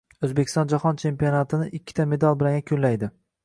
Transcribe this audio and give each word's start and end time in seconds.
O‘zbekiston 0.27 0.71
Jahon 0.71 0.97
chempionatini 1.03 1.69
ikkita 1.83 2.09
medal 2.15 2.41
bilan 2.43 2.59
yakunlaydi 2.61 3.17